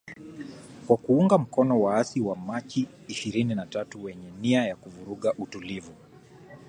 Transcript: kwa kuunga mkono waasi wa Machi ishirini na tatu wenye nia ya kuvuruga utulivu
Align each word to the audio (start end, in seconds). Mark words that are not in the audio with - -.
kwa 0.87 0.97
kuunga 0.97 1.37
mkono 1.37 1.81
waasi 1.81 2.21
wa 2.21 2.35
Machi 2.35 2.87
ishirini 3.07 3.55
na 3.55 3.65
tatu 3.65 4.03
wenye 4.03 4.31
nia 4.41 4.63
ya 4.65 4.75
kuvuruga 4.75 5.33
utulivu 5.33 5.93